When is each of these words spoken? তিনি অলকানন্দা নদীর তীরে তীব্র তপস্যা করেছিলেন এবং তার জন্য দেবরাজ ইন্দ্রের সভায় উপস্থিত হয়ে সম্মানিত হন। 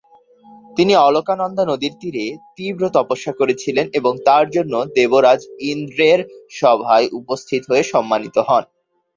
তিনি 0.77 0.93
অলকানন্দা 1.01 1.63
নদীর 1.65 1.93
তীরে 2.01 2.25
তীব্র 2.55 2.83
তপস্যা 2.89 3.33
করেছিলেন 3.39 3.85
এবং 3.93 4.13
তার 4.27 4.45
জন্য 4.49 4.73
দেবরাজ 4.95 5.41
ইন্দ্রের 5.71 6.19
সভায় 6.51 7.07
উপস্থিত 7.19 7.61
হয়ে 7.69 7.83
সম্মানিত 7.91 8.35
হন। 8.47 8.63